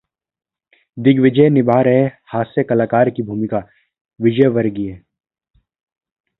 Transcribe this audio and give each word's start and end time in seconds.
दिग्विजय 0.97 1.49
निभा 1.49 1.79
रहे 1.81 2.05
हास्य 2.33 2.63
कलाकार 2.63 3.09
की 3.09 3.23
भूमिका: 3.23 3.63
विजयवर्गीय 4.19 4.93